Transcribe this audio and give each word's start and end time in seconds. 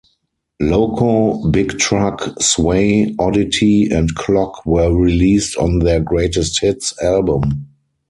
"Loco", 0.59 1.47
"Big 1.51 1.77
Truck", 1.77 2.35
"Sway", 2.41 3.13
"Oddity", 3.19 3.85
and 3.91 4.15
"Clock" 4.15 4.65
were 4.65 4.91
released 4.91 5.55
on 5.57 5.77
their 5.77 5.99
greatest 5.99 6.59
hits 6.59 6.91
album. 7.03 7.67